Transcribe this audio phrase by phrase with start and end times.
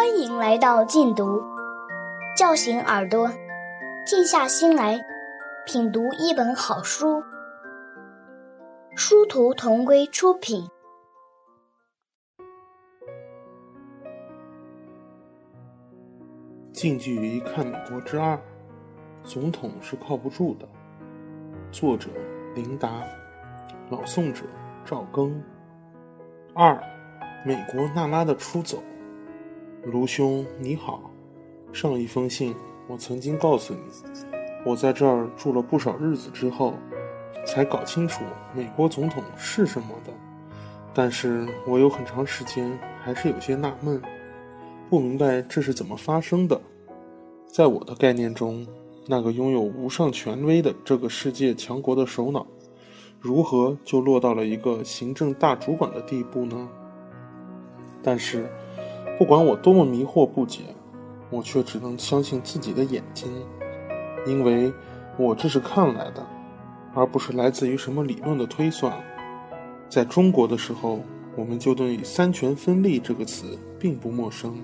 [0.00, 1.42] 欢迎来到禁读，
[2.34, 3.30] 叫醒耳朵，
[4.06, 4.98] 静下心来
[5.66, 7.22] 品读一本好书。
[8.96, 10.66] 殊途同归出品。
[16.72, 18.40] 近距离看美国之二，
[19.22, 20.66] 总统是靠不住的。
[21.70, 22.08] 作者：
[22.54, 23.04] 琳达，
[23.90, 24.46] 朗诵者：
[24.82, 25.30] 赵庚。
[26.54, 26.82] 二，
[27.44, 28.82] 美国娜拉的出走。
[29.84, 31.10] 卢兄，你好。
[31.72, 32.54] 上一封信
[32.86, 33.80] 我曾经告诉你，
[34.64, 36.74] 我在这儿住了不少日子之后，
[37.46, 38.22] 才搞清楚
[38.54, 40.12] 美国总统是什么的。
[40.92, 44.00] 但是我有很长时间还是有些纳闷，
[44.90, 46.60] 不明白这是怎么发生的。
[47.46, 48.66] 在我的概念中，
[49.06, 52.46] 那个拥有无上权威的这个世界强国的首脑，
[53.18, 56.68] 如何就落到了一个行政大主管的地步呢？
[58.02, 58.46] 但是。
[59.20, 60.62] 不管我多么迷惑不解，
[61.28, 63.30] 我却只能相信自己的眼睛，
[64.24, 64.72] 因为
[65.18, 66.26] 我这是看来的，
[66.94, 68.90] 而不是来自于什么理论的推算。
[69.90, 71.00] 在中国的时候，
[71.36, 74.56] 我们就对“三权分立”这个词并不陌生。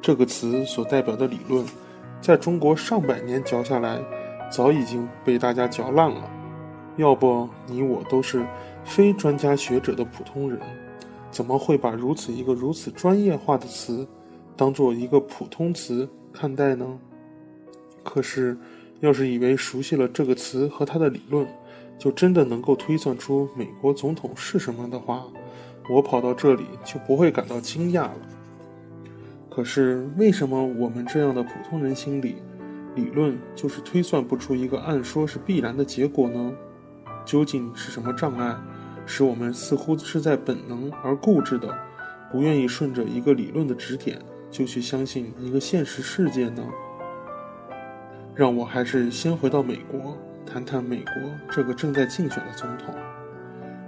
[0.00, 1.66] 这个词所代表的理论，
[2.20, 4.00] 在中国上百年嚼下来，
[4.52, 6.30] 早已经被大家嚼烂了。
[6.96, 8.46] 要不你我都是
[8.84, 10.60] 非专家学者的普通人。
[11.34, 14.06] 怎么会把如此一个如此专业化的词，
[14.56, 16.86] 当做一个普通词看待呢？
[18.04, 18.56] 可是，
[19.00, 21.44] 要是以为熟悉了这个词和它的理论，
[21.98, 25.24] 就真的能够推算出美国总统是什么的话，
[25.90, 28.16] 我跑到这里就不会感到惊讶了。
[29.50, 32.36] 可是，为什么我们这样的普通人心里，
[32.94, 36.52] 理论就是推算不出一个按说是必然的结果呢？
[37.24, 38.56] 究竟是什么障碍？
[39.06, 41.72] 使我们似乎是在本能而固执的，
[42.30, 46.62] 不愿意顺着一个理论的指点就去相信一个现实世界呢？
[48.34, 51.14] 让我还是先回到美国，谈谈美国
[51.50, 52.94] 这个正在竞选的总统。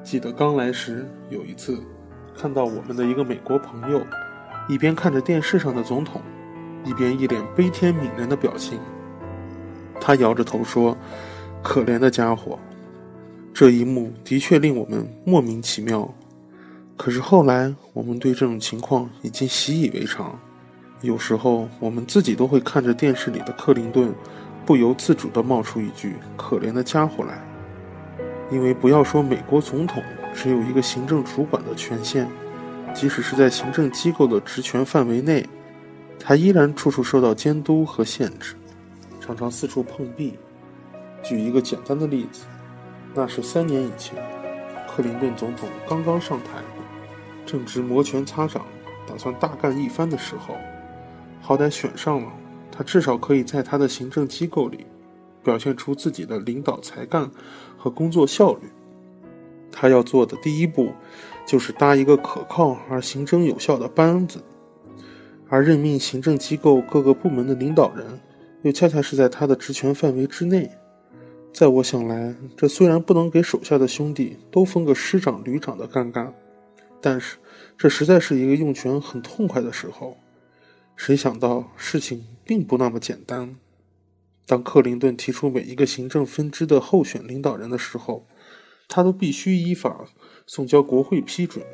[0.05, 1.83] 记得刚来时有一次，
[2.37, 4.01] 看到我们的一个美国朋友，
[4.69, 6.23] 一边看着电视上的总统，
[6.85, 8.79] 一边一脸悲天悯人的表情。
[10.01, 10.97] 他摇着头说
[11.65, 12.59] ：“可怜的家伙。”
[13.59, 16.15] 这一幕的确令我们莫名其妙，
[16.95, 20.39] 可是后来我们对这种情况已经习以为常。
[21.01, 24.15] 有时候我们自己都会看着电视里的克林顿，
[24.67, 27.43] 不由自主地冒出一句“可怜的家伙”来。
[28.53, 30.03] 因为不要说美国总统
[30.35, 32.29] 只有一个行政主管的权限，
[32.93, 35.49] 即使是在行政机构的职权范围内，
[36.21, 38.55] 他依然处处受到监督和限制，
[39.19, 40.35] 常常四处碰壁。
[41.23, 42.43] 举一个简单的例子。
[43.19, 44.15] 那是三年以前，
[44.87, 46.63] 克林顿总统刚刚上台，
[47.47, 48.67] 正值摩拳擦掌，
[49.09, 50.55] 打算大干一番的时候。
[51.41, 52.31] 好歹选上了，
[52.71, 54.85] 他至少可以在他的行政机构里
[55.43, 57.31] 表现出自己的领导才干
[57.79, 58.69] 和工作效率。
[59.73, 60.93] 他要做的第一步，
[61.47, 64.45] 就是搭一个可靠而行政有效的班子，
[65.49, 68.21] 而任命行政机构各个部门的领导人，
[68.61, 70.71] 又恰恰是在他的职权范围之内。
[71.57, 76.31] 在我想来，这虽然不能给手下的兄弟都分个师长、旅长的尴尬，
[77.01, 77.39] 但是
[77.79, 80.19] 这实在是一个用权很痛快的时候。
[80.97, 83.57] 谁想到事情并不那么简单。
[84.45, 88.27] 当克林顿提出每一个行政分支的候选领导人的时候，
[88.87, 90.05] 他都必须依法
[90.47, 91.65] 送交国会批准。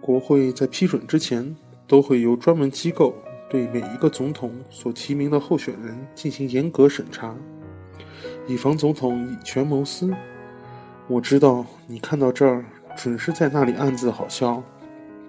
[0.00, 1.54] 国会在批准之前，
[1.86, 3.14] 都会由专门机构
[3.50, 7.36] 对每一个总统所提名的候选人进行严格审查。
[8.46, 10.10] 以防总统以权谋私，
[11.06, 12.64] 我知道你看到这儿
[12.96, 14.62] 准是在那里暗自好笑，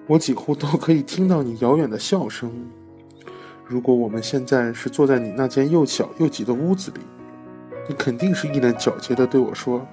[0.08, 2.52] 我几乎都可以听到你遥远的笑声。
[3.66, 7.00] 如果我们现在是坐在你那间又小又挤的屋子里，
[7.88, 9.86] 你肯定是一脸狡黠地对我说：“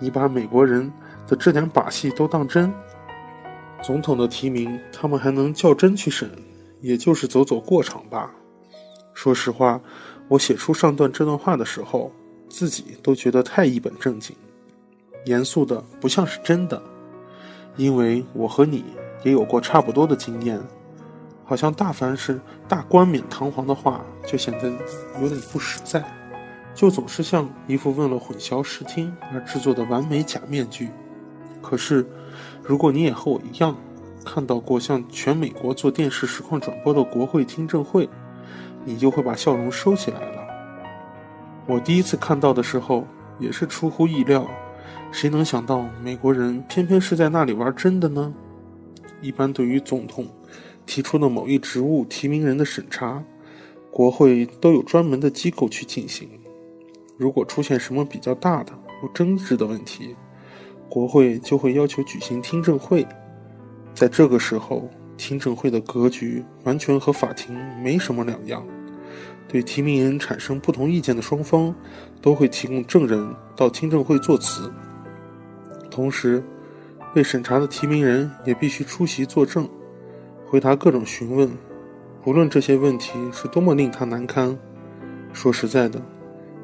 [0.00, 0.92] 你把美国人
[1.26, 2.72] 的这点把戏都当真？
[3.82, 6.28] 总统的提名他们还能较真去审，
[6.80, 8.30] 也就是走走过场吧。”
[9.14, 9.80] 说实话，
[10.26, 12.10] 我写出上段这段话的时候。
[12.56, 14.36] 自己都觉得太一本正经，
[15.24, 16.80] 严肃的不像是真的，
[17.76, 18.84] 因为我和你
[19.24, 20.60] 也有过差不多的经验，
[21.44, 24.70] 好像大凡是大冠冕堂皇的话，就显得
[25.20, 26.04] 有点不实在，
[26.76, 30.90] 就总是像一副为了混淆视听而制作的完美假面具。
[31.60, 32.06] 可是，
[32.62, 33.76] 如果你也和我一样，
[34.24, 38.08] 看到过像全美国做电视实况转播的国会听证会，
[38.84, 40.43] 你就会把笑容收起来了。
[41.66, 43.06] 我第一次看到的时候
[43.38, 44.46] 也是出乎意料，
[45.10, 48.34] 谁能想到美国人偏偏是在那里玩真的呢？
[49.22, 50.26] 一般对于总统，
[50.84, 53.22] 提出的某一职务提名人的审查，
[53.90, 56.28] 国会都有专门的机构去进行。
[57.16, 58.72] 如果出现什么比较大的、
[59.02, 60.14] 有争执的问题，
[60.90, 63.06] 国会就会要求举行听证会。
[63.94, 68.62] 在这个时候，听证会的格局完全和法庭没什么两样。
[69.48, 71.74] 对提名人产生不同意见的双方，
[72.20, 74.72] 都会提供证人到听证会作词。
[75.90, 76.42] 同时，
[77.14, 79.68] 被审查的提名人也必须出席作证，
[80.46, 81.48] 回答各种询问，
[82.22, 84.58] 不论这些问题是多么令他难堪。
[85.32, 86.00] 说实在的，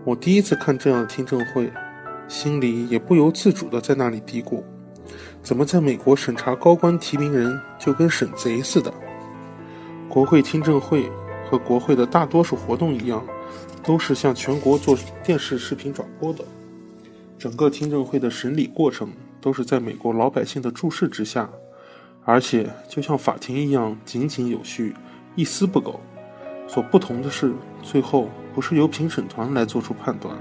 [0.04, 1.70] 我第一次看这样的听证会，
[2.26, 4.62] 心里也不由自主地在那里嘀咕：
[5.42, 8.92] 怎么在美国审查高官提名人就跟审贼似的？
[10.08, 11.08] 国会听证会
[11.50, 13.26] 和国会的大多数活动一样，
[13.82, 16.44] 都是向全国做电视视频转播的。
[17.36, 19.08] 整个听证会的审理过程
[19.40, 21.50] 都是在美国老百姓的注视之下，
[22.24, 24.94] 而且就像法庭一样井井有序，
[25.34, 25.98] 一丝不苟。
[26.68, 30.32] 所不同的是，最后不是由评审团来做出判断，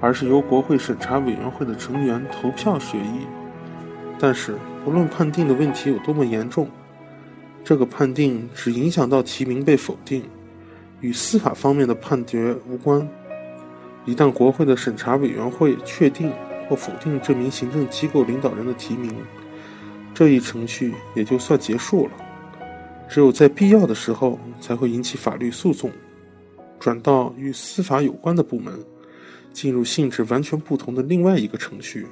[0.00, 3.26] 而是由国会审查委员会的成员投票决议。
[4.18, 4.54] 但是，
[4.86, 6.66] 不论判定的问题有多么严重，
[7.64, 10.22] 这个判定只影响到提名被否定，
[11.00, 13.08] 与司法方面的判决无关。
[14.04, 16.30] 一旦国会的审查委员会确定
[16.68, 19.16] 或否定这名行政机构领导人的提名，
[20.12, 22.12] 这一程序也就算结束了。
[23.08, 25.90] 只有在必要的时候，才会引起法律诉讼，
[26.78, 28.74] 转到与司法有关的部门，
[29.54, 32.06] 进入性质完全不同的另外一个程序。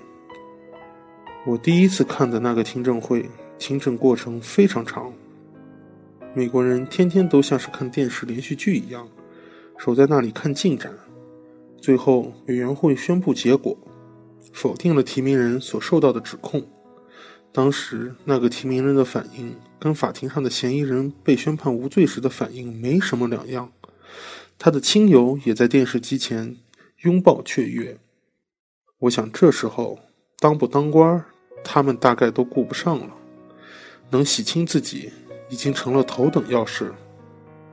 [1.45, 3.29] 我第一次看的那个听证会，
[3.59, 5.13] 听证过程非常长。
[6.35, 9.07] 美国人天天都像是看电视连续剧一样，
[9.77, 10.91] 守在那里看进展。
[11.79, 13.77] 最后，委员会宣布结果，
[14.51, 16.67] 否定了提名人所受到的指控。
[17.53, 23.71] 当时，那个提名人的反应跟法庭上的嫌疑人被宣判无罪时的反应没什么两样。
[24.59, 26.57] 他的亲友也在电视机前
[27.03, 27.99] 拥抱雀跃。
[29.01, 29.99] 我想，这时候
[30.39, 31.23] 当不当官，
[31.63, 33.17] 他们大概都顾不上了。
[34.11, 35.11] 能洗清自己，
[35.53, 36.91] 已经成了头等要事。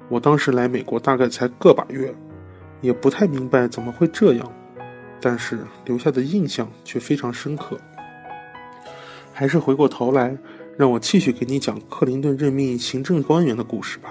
[0.10, 2.14] 我当时来美国大概才个把月。
[2.82, 4.52] 也不太明白怎么会这样，
[5.20, 7.78] 但是留下的印象却非常深刻。
[9.34, 10.38] 还是回过头来，
[10.78, 14.10] 让我继续给你讲克林顿任命行政官员的故事吧。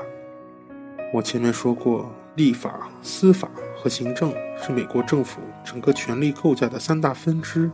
[1.14, 7.70] 我前面说过，立法、司法和行政是美国政府整个权力构架的三大分支，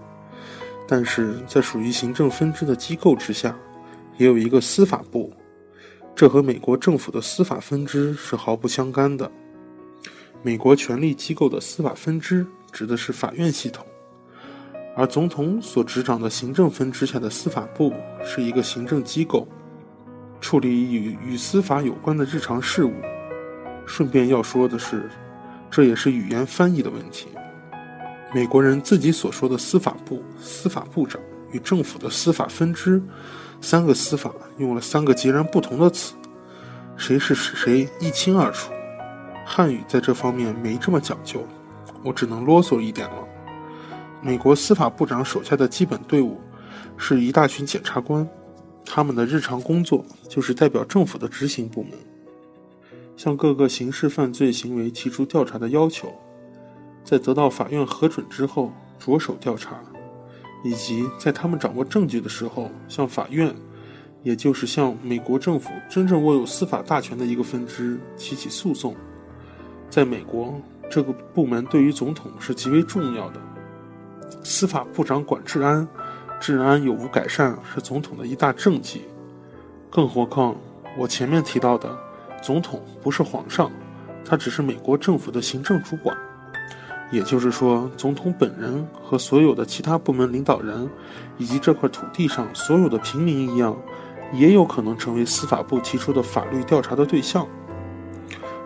[0.86, 3.56] 但是在属于行政分支的机构之下，
[4.16, 5.32] 也有一个司法部，
[6.16, 9.30] 这和美国政府的司法分支是毫不相干的。
[10.42, 13.84] 美国权力机构的司法分支指的是法院系统，
[14.96, 17.92] 而总统所执掌的行政分支下的司法部
[18.24, 19.48] 是一个行政机构，
[20.40, 22.92] 处理与与司法有关的日常事务。
[23.86, 25.10] 顺便要说的是，
[25.70, 27.26] 这也是语言翻译的问题。
[28.32, 31.20] 美国人自己所说的司法部、司法部长
[31.50, 33.02] 与政府的司法分支，
[33.64, 36.12] 三个司法用了三个截然不同的词，
[36.98, 38.70] 谁是谁一清二楚。
[39.46, 41.42] 汉语在这方面没这么讲究，
[42.04, 43.16] 我只能啰嗦一点了。
[44.20, 46.38] 美国司法部长手下的基本队伍
[46.98, 48.28] 是一大群检察官，
[48.84, 51.92] 他们的日常工作就是代表政府的执行部门，
[53.16, 56.12] 向各个刑事犯罪行为提出调查的要求，
[57.02, 59.80] 在得到法院核准之后着手调查，
[60.64, 63.54] 以及在他们掌握证据的时候向法院，
[64.22, 68.96] 也就是向美国政府真正握有司法大权的一个分支提起诉讼。
[69.90, 70.58] 在美国，
[70.90, 73.40] 这个部门对于总统是极为重要的。
[74.42, 75.86] 司法部长管治安，
[76.40, 79.02] 治安有无改善是总统的一大政绩。
[79.90, 80.56] 更何况，
[80.98, 81.94] 我前面提到的，
[82.42, 83.70] 总统不是皇上，
[84.24, 86.16] 他只是美国政府的行政主管。
[87.14, 90.90] 也就是说，总统本人和所有的其他部门领导人，
[91.38, 93.76] 以及这块土地上所有的平民一样，
[94.32, 97.46] 也有可能成为司法部提出的法律调查的对象。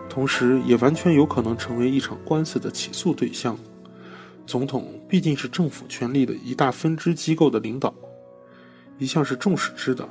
[0.09, 3.55] 同时，也完全有可能成为一场官司的起诉对象。
[4.47, 7.93] 总统毕竟是政府权力的一大分支机构的领导，
[8.97, 10.09] 一向是众矢之的。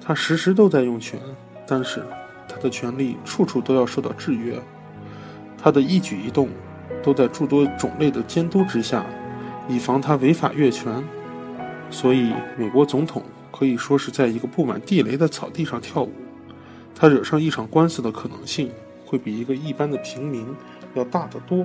[0.00, 1.20] 他时时都在用权，
[1.68, 2.02] 但是
[2.48, 4.60] 他的权力处处都要受到制约。
[5.56, 6.48] 他的一举一动
[7.08, 9.02] 都在诸多种类的监督之下，
[9.66, 11.02] 以防他违法越权。
[11.90, 16.12] 所以，美国总统可以说是在一个布满地雷的草地上跳舞。
[16.94, 18.70] 他惹上一场官司的可能性。
[19.06, 20.46] 会比一个一般的平民
[20.92, 21.64] 要大得多。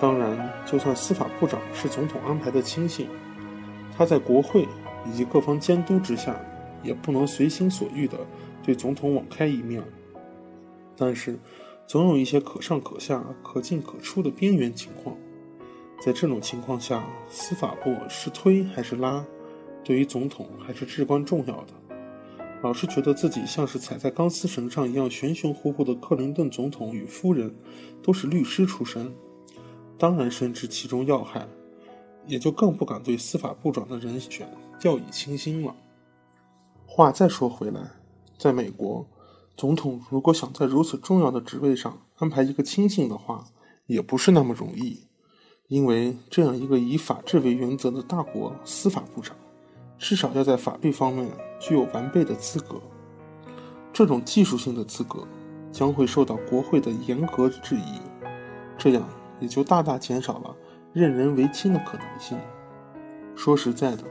[0.00, 3.06] 当然，就算司法部长是总统安排的亲信，
[3.94, 4.66] 他在国会
[5.06, 6.34] 以及各方监督之下，
[6.82, 8.16] 也不能随心所欲地
[8.62, 9.82] 对总统网开一面。
[10.96, 11.38] 但是，
[11.90, 15.16] 总有一些可上可下、可进可出的边缘情况。
[16.00, 19.26] 在这种情况下，司法部是推还是拉，
[19.82, 21.72] 对于总统还是至关重要的。
[22.62, 27.52] 老是觉得自己像是踩在钢丝绳上一样悬悬乎乎的克林顿总统与夫人，
[28.00, 29.12] 都是律师出身，
[29.98, 31.44] 当然深知其中要害，
[32.24, 35.74] 也就更不敢对司法部长的人选掉以轻心了。
[36.86, 37.80] 话再说回来，
[38.38, 39.04] 在美国，
[39.60, 43.44] 总统如果想在如此重要的职位上安排一个亲信的话，
[43.84, 45.06] 也不是那么容易。
[45.68, 49.36] 因为这样一个以法治为原则的大国司法部长，
[49.98, 52.80] 至少要在法律方面具有完备的资格。
[53.92, 55.28] 这种技术性的资格
[55.70, 58.00] 将会受到国会的严格质疑，
[58.78, 59.06] 这样
[59.40, 60.56] 也就大大减少了
[60.94, 62.38] 任人唯亲的可能性。
[63.36, 64.04] 说实在的，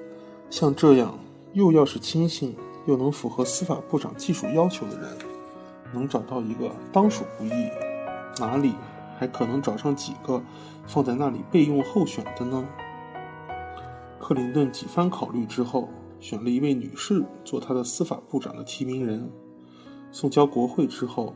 [0.52, 1.18] 像这样
[1.54, 5.18] 又要是亲信又能符合司法部长技术要求的人，
[5.94, 7.70] 能找到一个当属不易。
[8.40, 8.74] 哪里？
[9.18, 10.42] 还可能找上几个
[10.88, 12.66] 放在那里备用候选的呢？
[14.18, 15.90] 克林顿几番考虑之后，
[16.22, 19.30] 选了一位女士做他的司法部长的提名人。
[20.10, 21.36] 送交国会之后，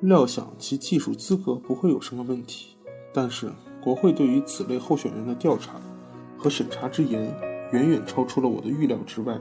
[0.00, 2.76] 料想其技术资格不会有什么问题。
[3.14, 5.74] 但是，国会对于此类候选人的调查
[6.36, 7.22] 和审查之严，
[7.70, 9.38] 远远超出了我的预料之外。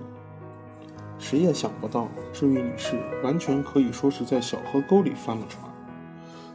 [1.22, 5.64] 谁也想不到，这位女士完全可以说是在小河沟里翻了船。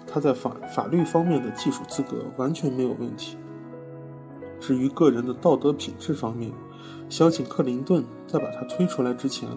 [0.07, 3.39] 她在法法律方面的技术资格完全没有问题。
[4.59, 6.51] 至于个人的道德品质方面，
[7.09, 9.49] 相信克林顿在把他推出来之前，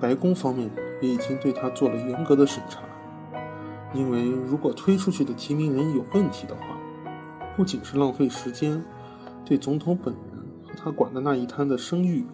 [0.00, 0.70] 白宫方面
[1.02, 2.80] 也已经对他做了严格的审查。
[3.92, 6.62] 因为如果推出去的提名人有问题的话，
[7.56, 8.84] 不仅是浪费时间，
[9.44, 12.24] 对总统本人和他管的那一摊的声誉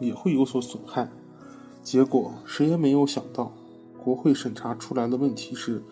[0.00, 1.10] 也会有所损害。
[1.90, 3.50] 结果谁也没有想到，
[4.04, 5.82] 国会审查出来的问题是：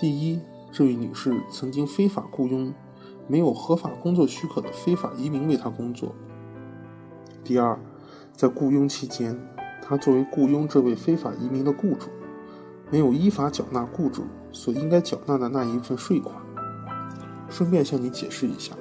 [0.00, 0.40] 第一。
[0.72, 2.72] 这位女士曾经非法雇佣
[3.28, 6.14] 没有合法工作许可的非法移民为她工作。
[7.44, 7.78] 第二，
[8.34, 9.38] 在雇佣期间，
[9.82, 12.08] 她作为雇佣这位非法移民的雇主，
[12.90, 16.34] 没有依法缴纳雇主所应该缴纳的那一份税款。
[17.50, 18.74] 顺便向你解释一下，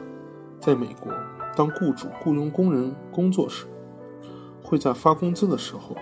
[0.62, 1.12] 在美国，
[1.54, 3.66] 当雇主雇佣工人工作时，
[4.64, 5.98] 会在发工资的时候，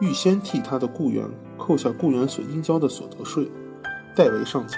[0.00, 1.24] 预先替他的雇员
[1.56, 3.50] 扣下雇员所应交的所得税。
[4.14, 4.76] 代为上缴，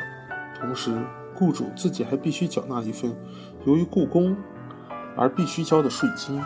[0.61, 0.99] 同时，
[1.35, 3.15] 雇主自己还必须缴纳一份
[3.65, 4.37] 由于雇工
[5.17, 6.41] 而必须交的税金。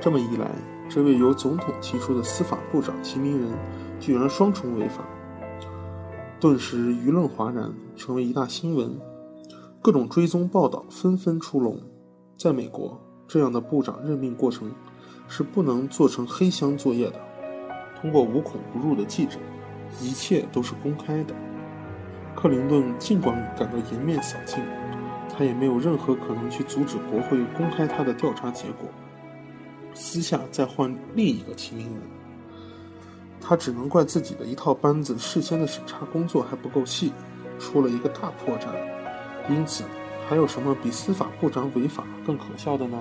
[0.00, 0.50] 这么一来，
[0.88, 3.50] 这位由总统提出的司法部长提名人
[3.98, 5.04] 居然双重违法，
[6.40, 8.98] 顿时舆论哗然，成为一大新闻。
[9.80, 11.80] 各种追踪报道纷纷出笼。
[12.36, 14.70] 在美国，这样的部长任命过程
[15.28, 17.20] 是不能做成黑箱作业的，
[18.02, 19.38] 通过无孔不入的记者，
[20.00, 21.32] 一切都是公开的。
[22.34, 24.58] 克林顿尽管感到颜面扫尽，
[25.28, 28.88] 他也没有任何可能去阻止国会公开他的调查结果，
[29.94, 32.02] 私下再换另一个提名人。
[33.40, 37.12] 他只能怪自己的一套班子事先的审查工作还不够细，
[37.58, 38.66] 出了一个大破绽。
[39.48, 39.84] 因此，
[40.28, 42.98] 还有什么比司法部长违法更可笑的呢？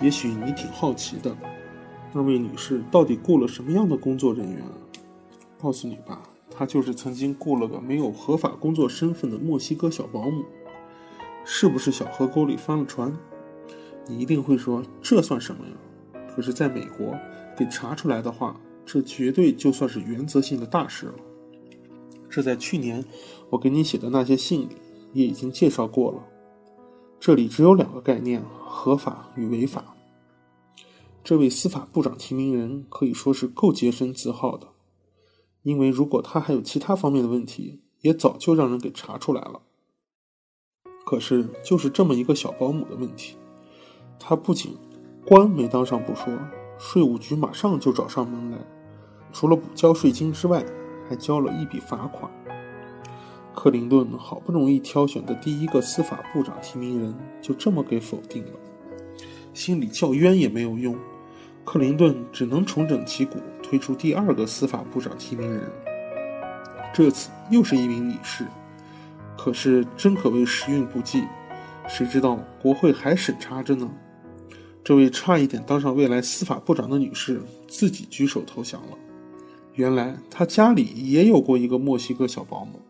[0.00, 1.34] 也许你挺好奇的，
[2.12, 4.62] 那位女士到底雇了什么样的工作人员？
[5.60, 6.22] 告诉你吧。
[6.50, 10.44] 她就是曾经雇了个没有合法工作身份的墨西哥小保姆，
[11.44, 13.16] 是不是小河沟里翻了船？
[14.06, 15.72] 你一定会说这算什么呀？
[16.34, 17.16] 可是，在美国，
[17.56, 21.14] 给查出来的话，这绝对就算是原则性的大事了。
[22.28, 23.02] 这在去年
[23.48, 24.76] 我给你写的那些信里
[25.12, 26.22] 也已经介绍过了。
[27.18, 29.94] 这里只有两个概念：合法与违法。
[31.22, 34.68] 这位司法部长提名人可以说是够洁身自好的。
[35.62, 39.60] 因为如果他还有其他方面的问题，也早就让人给查出来了。
[41.04, 43.36] 可是就是这么一个小保姆的问题，
[44.18, 44.74] 他不仅
[45.26, 46.32] 官没当上不说，
[46.78, 48.58] 税务局马上就找上门来，
[49.32, 50.64] 除了补交税金之外，
[51.08, 52.30] 还交了一笔罚款。
[53.54, 58.52] 克林顿好不容易挑选的第一个司法部长提名人，就这么给否定了，
[59.52, 60.96] 心里叫冤也没有用。
[61.64, 65.70] 克林顿只能重整旗鼓，推出第二个司法部长提名人。
[66.92, 68.44] 这次又是一名女士，
[69.38, 71.22] 可是真可谓时运不济，
[71.86, 73.88] 谁知道国会还审查着呢？
[74.82, 78.98] 这位差一点当上未来司法部长的女士自己举手投降了。
[79.74, 82.80] 原来她家里也有过一个墨西哥小保姆。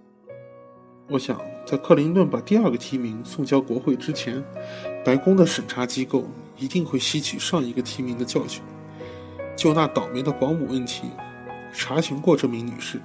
[1.08, 4.42] 我想，在克林顿把第二个提名送交国会之前，
[5.04, 6.24] 白宫的审查机构。
[6.60, 8.62] 一定会吸取上一个提名的教训，
[9.56, 11.10] 就那倒霉的保姆问题，
[11.72, 13.00] 查询过这名女士，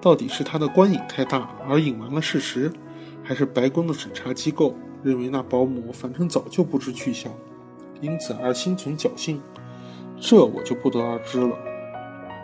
[0.00, 2.70] 到底是她的官瘾太大而隐瞒了事实，
[3.22, 7.32] 还是白宫的审查机构认为那保姆反正早就不知去向，
[8.00, 9.40] 因此而心存侥幸，
[10.20, 11.56] 这我就不得而知了。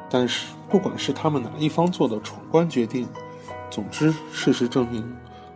[0.09, 3.09] 但是，不管是他们哪一方做的闯关决定，
[3.69, 5.05] 总之，事实证明，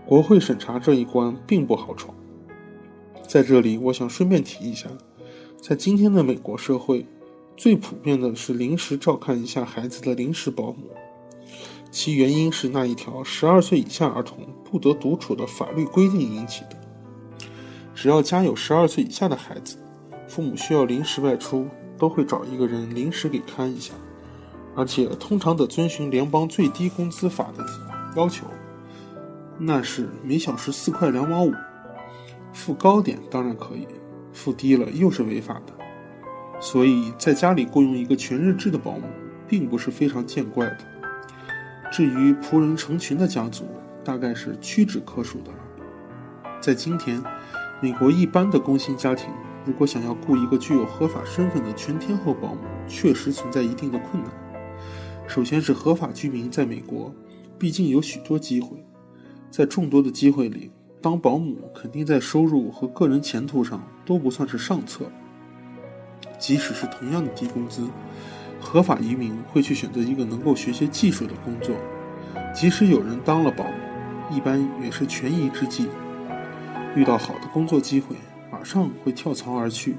[0.04, 2.12] 国会审查这一关并不好闯。
[3.30, 4.88] 在这里，我想顺便提一下，
[5.62, 7.06] 在今天的美国社会，
[7.56, 10.90] 最普遍的是临时照看一下孩子的临时保姆，
[11.92, 16.76] 其原因是那一条十二岁以下儿童不得独处的法律规定引起的。
[17.94, 19.76] 只要家有十二岁以下的孩子，
[20.26, 23.94] 父母需要临时外出，都会找一个人临时给看一下。
[24.74, 27.64] 而且通常得遵循联邦最低工资法的
[28.16, 28.44] 要求，
[29.56, 31.52] 那是每小时四块两毛五，
[32.52, 33.86] 付高点当然可以，
[34.32, 35.72] 付低了又是违法的。
[36.60, 39.04] 所以在家里雇佣一个全日制的保姆，
[39.48, 40.78] 并不是非常见怪的。
[41.90, 43.64] 至于仆人成群的家族，
[44.04, 45.58] 大概是屈指可数的了。
[46.60, 47.22] 在今天，
[47.80, 49.30] 美国一般的工薪家庭，
[49.64, 54.30] 如果想要雇一个具有合法身份的全天候保姆，确实存在一定的困难。
[55.26, 57.14] 首先是合法居民在美国，
[57.58, 58.84] 毕竟有许多机会，
[59.50, 60.70] 在众多的机会里，
[61.02, 65.06] 当保姆肯定在收入和个人前途上都不算是上策。
[66.38, 67.86] 即使是同样的低工资，
[68.60, 71.74] 合法移民会去选择一个能够学些技术的工作。
[72.54, 73.74] 即使有人当了保姆，
[74.30, 75.88] 一般也是权宜之计，
[76.94, 78.16] 遇到好的工作机会，
[78.50, 79.96] 马上会跳槽而去。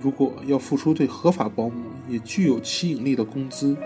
[0.00, 3.76] 如果要付出对合法保姆也具有吸引力的工资，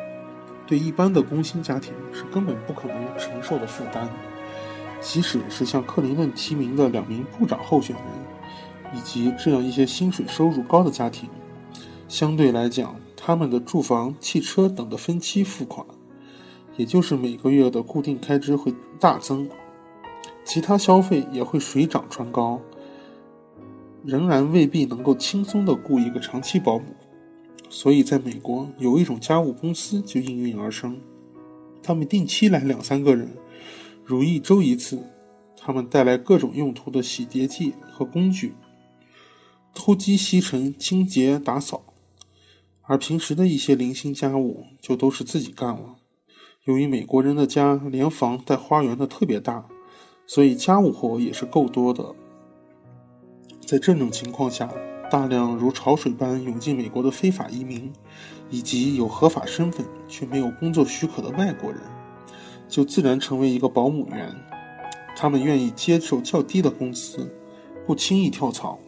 [0.66, 4.08] 对一般的工薪家庭是根本不可能承受的负担，
[5.00, 8.04] 即使是像克林顿提名的两名部长候选人，
[8.94, 11.28] 以及这样一些薪水收入高的家庭，
[12.06, 15.86] 相对来讲，他们的住房、汽车等的分期付款，
[16.76, 19.48] 也就是每个月的固定开支会大增，
[20.44, 22.60] 其他消费也会水涨船高，
[24.04, 26.84] 仍然未必能够轻松的雇一个长期保姆。
[27.68, 31.00] 所以，在美国有一种家务公司就应运而生，
[31.80, 33.28] 他们定期来两三个人，
[34.10, 35.00] 如一周一次。
[35.62, 38.54] 他们带来各种用途的洗涤剂和工具，
[39.74, 41.82] 偷鸡吸尘、清洁打扫，
[42.80, 45.96] 而平时的一些零星家务就都是自己干了。
[46.64, 49.66] 由于美国人的家连房带花园的特别大，
[50.26, 52.16] 所以家务活也是够多的。
[53.66, 54.72] 在这种情况下，
[55.10, 57.92] 大量如潮水般涌进美国的非法移民，
[58.48, 61.82] 以及有合法身份却没有工作许可的外国人，
[62.70, 64.34] 就自然成为一个保姆员。
[65.16, 67.30] 他们愿意接受较低的工资，
[67.84, 68.78] 不轻易跳槽，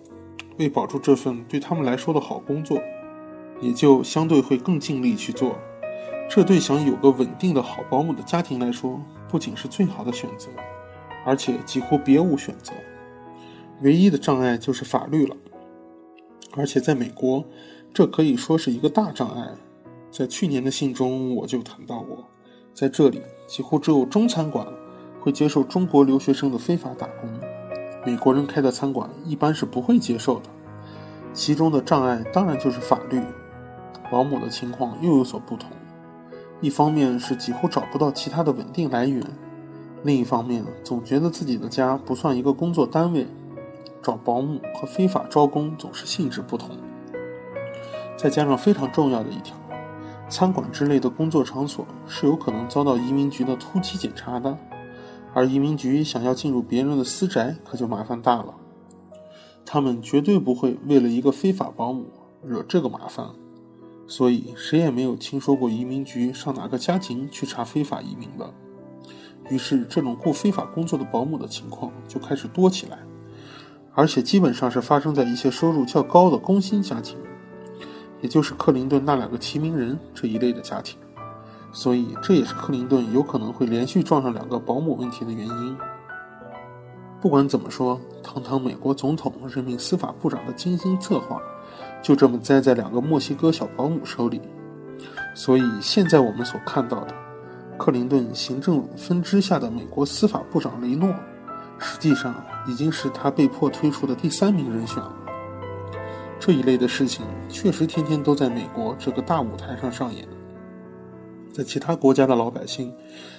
[0.59, 2.81] 为保住这份对他们来说的好工作，
[3.61, 5.59] 也就相对会更尽力去做。
[6.31, 10.49] 这对想有个稳定的好保姆的家庭来说，不仅是最好的选择，
[11.27, 12.73] 而且几乎别无选择。
[13.83, 15.37] 唯一的障碍就是法律了。
[16.55, 17.45] 而且在美国，
[17.93, 19.49] 这可以说是一个大障碍。
[20.11, 22.27] 在去年的信中我就谈到过，
[22.73, 23.21] 在这里
[23.53, 24.67] 几乎只有中餐馆
[25.21, 27.29] 会接受中国留学生的非法打工，
[28.03, 30.49] 美国人开的餐馆一般是不会接受的。
[31.35, 33.21] 其中的障碍当然就是法律。
[34.11, 35.69] 保姆的情况又有所不同，
[36.63, 39.23] 一方面是几乎找不到其他的稳定来源，
[40.03, 43.27] 另一方面总觉得自己的家不算一个工作单位。
[44.03, 46.71] 找保姆和非法招工总是性质不同，
[48.17, 49.55] 再加上非常重要的一条，
[50.33, 54.57] 餐馆之类的工作场所是有可能遭到移民局的突击检查的，
[55.35, 58.55] 而移民局想要进入别人的私宅，可就麻烦大了。
[59.67, 62.07] 他们绝对不会为了一个非法保姆
[62.43, 63.27] 惹这个麻烦，
[64.07, 68.51] 所以谁也没有听说过移民局上哪个家庭去查非法移民的。
[69.51, 72.99] 于是，这种雇非法工作的保姆的情况就开始多起来。
[73.95, 77.19] 而且基本上是发生在一些收入较高的工薪家庭，
[78.23, 80.99] 也就是克林顿那两个提名人这一类的家庭，
[81.73, 85.77] 所以这也是克林顿有可能会连续撞上两个保姆问题的原因。
[87.21, 91.39] 不管怎么说，堂堂美国总统任命司法部长的精心策划，
[92.03, 94.41] 就这么栽在两个墨西哥小保姆手里。
[95.35, 97.15] 所以现在我们所看到的，
[97.79, 101.15] 克林顿行政分支下的美国司法部长雷诺。
[101.85, 102.33] 实际上
[102.69, 105.13] 已经是他被迫推出的第三名人选了。
[106.45, 110.27] 这一类的事情确实天天都在美国这个大舞台上上演。
[111.53, 112.93] 在其他国家的老百姓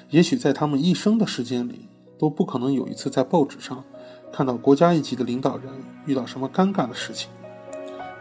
[0.10, 3.84] 也许在他们一生的时间里都不可能有一次在报纸上
[4.32, 5.66] 看到国家一级的领导人
[6.06, 7.30] 遇到什么尴尬的事情。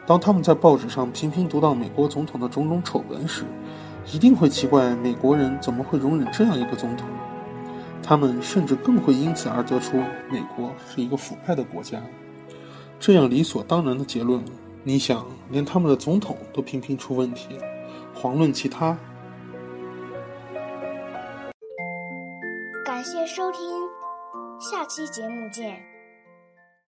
[0.05, 3.45] 当他们在报纸上频频读到美国总统的种种丑闻时
[4.12, 7.09] 一定会奇怪美国人怎么会容忍这样一个总统。
[8.03, 12.03] 他们甚至更会因此而得出美国是一个腐败的国家。
[12.99, 14.42] 这样理所当然的结论
[14.85, 17.57] 你想连他们的总统都频频出问题
[18.14, 18.99] 遑论其他
[22.85, 23.61] 感谢收听
[24.59, 25.91] 下期节目见。